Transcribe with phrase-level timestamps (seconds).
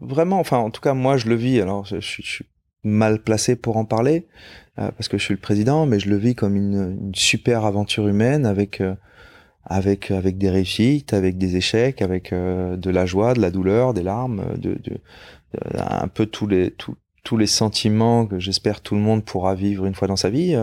[0.00, 1.60] vraiment, enfin, en tout cas, moi, je le vis.
[1.60, 2.46] Alors, je, suis
[2.84, 4.26] mal placé pour en parler
[4.78, 7.64] euh, parce que je suis le président, mais je le vis comme une, une super
[7.64, 8.94] aventure humaine avec euh,
[9.64, 13.94] avec avec des réussites, avec des échecs, avec euh, de la joie, de la douleur,
[13.94, 14.78] des larmes, de,
[15.74, 16.74] un peu tous les
[17.28, 20.54] tous les sentiments que j'espère tout le monde pourra vivre une fois dans sa vie.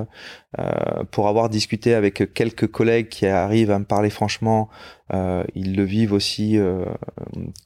[0.58, 4.68] Euh, pour avoir discuté avec quelques collègues qui arrivent à me parler franchement,
[5.14, 6.84] euh, ils le vivent aussi euh,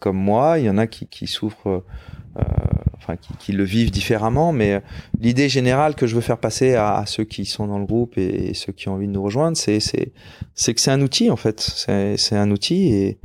[0.02, 0.60] comme moi.
[0.60, 1.82] Il y en a qui, qui souffrent,
[2.98, 4.52] enfin qui, qui, le vivent différemment.
[4.52, 4.82] Mais
[5.18, 8.18] l'idée générale que je veux faire passer à, à, ceux qui sont dans le groupe
[8.18, 11.38] et, et ceux qui ont envie de nous rejoindre, c'est que c'est un outil en
[11.38, 11.62] fait.
[11.62, 13.18] C'est c'est un outil et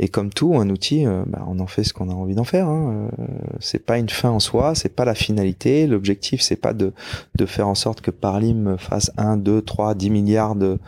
[0.00, 2.44] et comme tout, un outil, euh, bah, on en fait ce qu'on a envie d'en
[2.44, 2.68] faire.
[2.68, 3.08] Hein.
[3.18, 3.24] Euh,
[3.58, 5.88] c'est pas une fin en soi, c'est pas la finalité.
[5.88, 6.92] L'objectif, c'est pas de,
[7.34, 10.78] de faire en sorte que Parlim fasse 1, 2, 3, 10 milliards de,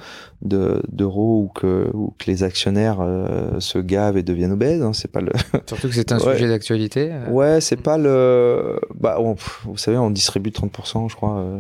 [0.43, 4.83] d'euros ou que, ou que les actionnaires euh, se gavent et deviennent obèses.
[4.83, 4.93] Hein.
[4.93, 5.33] C'est pas le.
[5.67, 6.35] Surtout que c'est un ouais.
[6.35, 7.13] sujet d'actualité.
[7.31, 8.81] Ouais, c'est pas le.
[8.95, 11.39] Bah, on, vous savez, on distribue 30%, je crois.
[11.39, 11.59] Euh,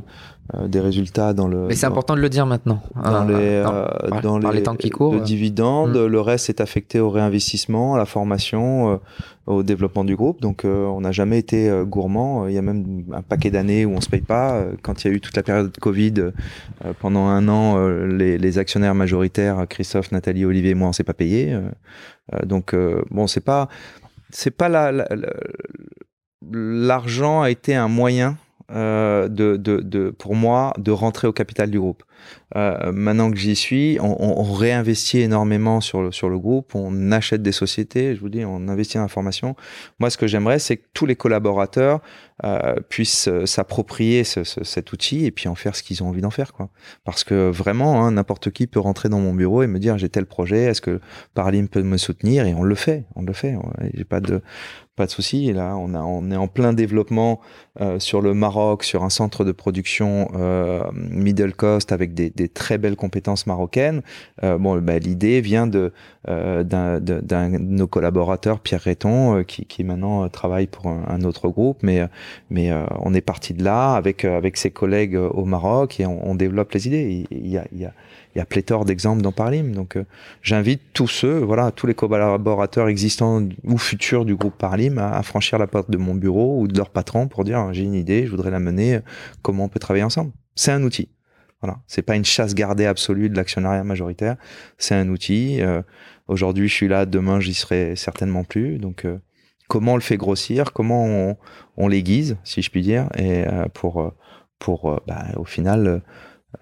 [0.66, 1.66] des résultats dans le.
[1.66, 2.82] Mais c'est important de le dire maintenant.
[2.94, 5.14] Dans les, dans, euh, dans les, les, temps qui courent.
[5.14, 6.06] Le dividende, mmh.
[6.06, 8.96] le reste est affecté au réinvestissement, à la formation, euh,
[9.46, 10.40] au développement du groupe.
[10.40, 12.48] Donc, euh, on n'a jamais été gourmand.
[12.48, 14.64] Il y a même un paquet d'années où on se paye pas.
[14.82, 16.32] Quand il y a eu toute la période de Covid,
[17.00, 21.14] pendant un an, les, les, actionnaires majoritaires, Christophe, Nathalie, Olivier et moi, on s'est pas
[21.14, 21.56] payé.
[22.44, 22.74] donc,
[23.10, 23.68] bon, c'est pas,
[24.30, 25.06] c'est pas la,
[26.50, 28.36] l'argent a été un moyen
[28.72, 32.02] euh, de, de, de, pour moi de rentrer au capital du groupe.
[32.56, 37.12] Euh, maintenant que j'y suis, on, on, réinvestit énormément sur le, sur le groupe, on
[37.12, 39.54] achète des sociétés, je vous dis, on investit en information.
[40.00, 42.00] Moi, ce que j'aimerais, c'est que tous les collaborateurs
[42.44, 46.08] euh, puissent euh, s'approprier ce, ce, cet outil et puis en faire ce qu'ils ont
[46.08, 46.52] envie d'en faire.
[46.52, 46.70] Quoi.
[47.04, 50.08] Parce que vraiment, hein, n'importe qui peut rentrer dans mon bureau et me dire j'ai
[50.08, 51.00] tel projet, est-ce que
[51.34, 52.46] Parlim peut me soutenir?
[52.46, 53.56] Et on le fait, on le fait.
[53.94, 54.42] J'ai pas de
[55.00, 55.50] pas de souci.
[55.54, 57.40] Là, on, est en plein développement
[57.80, 62.76] euh, sur le Maroc, sur un centre de production euh, middle cost avec des, très
[62.76, 64.02] belles compétences marocaines.
[64.44, 65.92] Euh, bon, bah, l'idée vient de
[66.26, 67.22] d'un de
[67.58, 72.06] nos collaborateurs, Pierre Réton, qui, qui maintenant travaille pour un, autre groupe, mais
[72.50, 74.26] on est parti de là avec
[74.58, 77.24] ses collègues au Maroc et on, développe les idées.
[77.30, 77.80] Il, y a, il
[78.36, 79.72] y a pléthore d'exemples dans Parlim.
[79.72, 79.96] Donc,
[80.42, 85.58] j'invite tous ceux, voilà, tous les collaborateurs existants ou futurs du groupe Parlim à, franchir
[85.58, 88.30] la porte de mon bureau ou de leur patron pour dire j'ai une idée, je
[88.30, 89.00] voudrais la mener,
[89.42, 90.32] comment on peut travailler ensemble.
[90.54, 91.08] C'est un outil.
[91.62, 94.36] Voilà, c'est pas une chasse gardée absolue de l'actionnariat majoritaire.
[94.78, 95.60] C'est un outil.
[95.60, 95.82] Euh,
[96.26, 97.06] Aujourd'hui, je suis là.
[97.06, 98.78] Demain, j'y serai certainement plus.
[98.78, 99.18] Donc, euh,
[99.66, 101.36] comment on le fait grossir Comment
[101.76, 104.12] on, l'aiguise, si je puis dire, et euh, pour
[104.60, 106.02] pour bah, au final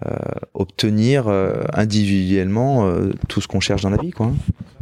[0.05, 0.15] euh,
[0.53, 4.11] obtenir euh, individuellement euh, tout ce qu'on cherche dans la vie.
[4.11, 4.31] Quoi.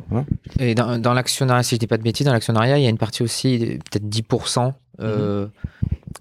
[0.10, 0.26] Voilà.
[0.60, 2.90] Et dans, dans l'actionnariat, si je dis pas de bêtises, dans l'actionnariat, il y a
[2.90, 5.50] une partie aussi, peut-être 10%, euh, mm -hmm.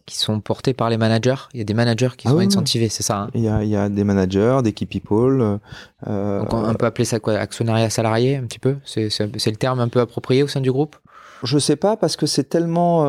[0.06, 1.48] qui sont portés par les managers.
[1.52, 3.48] Il y a des managers qui ah sont oui, incentivés, c'est ça hein il, y
[3.48, 5.58] a, il y a des managers, des key people.
[6.06, 8.76] Donc on, peut appeler ça quoi Actionnariat salarié, un petit peu?
[8.84, 10.96] C'est le terme un peu approprié au sein du groupe?
[11.42, 13.00] Je sais pas parce que c'est tellement,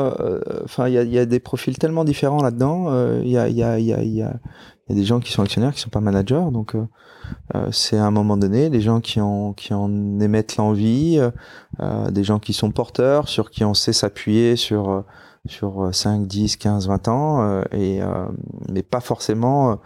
[0.66, 2.78] enfin, euh, il y a, y a, des profils tellement différents là-dedans.
[3.24, 4.34] Il y a, y a, y a,
[4.88, 6.86] il y a des gens qui sont actionnaires qui sont pas managers donc euh,
[7.56, 11.20] euh, c'est à un moment donné des gens qui en qui en émettent l'envie
[11.80, 15.04] euh, des gens qui sont porteurs sur qui on sait s'appuyer sur
[15.46, 18.02] sur 5 10 15 20 ans et
[18.70, 19.80] mais pas forcément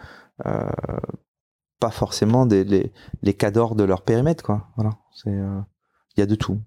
[0.44, 2.91] pas forcément des les,
[3.22, 4.67] les cadors de leur périmètre quoi.
[4.75, 4.91] Voilà.
[5.13, 6.59] C'est il y a de tout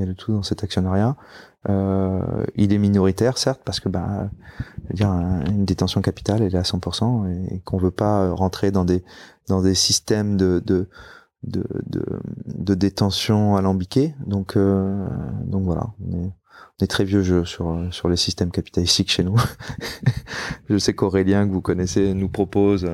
[0.00, 1.16] il y a de tout dans cet actionnariat.
[1.68, 4.30] Euh, il est minoritaire, certes, parce que bah,
[4.92, 9.04] dire, une détention capitale, elle est à 100% et qu'on veut pas rentrer dans des
[9.48, 10.88] dans des systèmes de
[11.42, 12.04] de, de,
[12.46, 14.14] de détention alambiquée.
[14.26, 15.06] Donc euh,
[15.44, 15.88] donc voilà.
[16.00, 16.32] Mais,
[16.80, 19.36] on est très vieux jeu sur sur les systèmes capitalistiques chez nous.
[20.70, 22.88] je sais qu'Aurélien que vous connaissez nous propose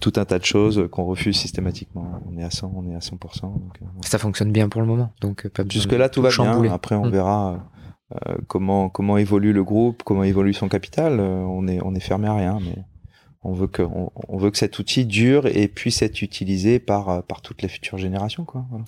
[0.00, 2.20] tout un tas de choses qu'on refuse systématiquement.
[2.28, 4.86] On est à 100, on est à 100 donc, euh, Ça fonctionne bien pour le
[4.86, 5.12] moment.
[5.20, 6.68] Donc pas jusque là tout, tout va chambouler.
[6.68, 6.74] bien.
[6.74, 7.10] Après on mmh.
[7.10, 7.68] verra
[8.12, 11.20] euh, comment comment évolue le groupe, comment évolue son capital.
[11.20, 12.82] Euh, on est on est fermé à rien mais
[13.42, 17.40] on veut que on, veut que cet outil dure et puisse être utilisé par par
[17.40, 18.66] toutes les futures générations quoi.
[18.70, 18.84] Voilà.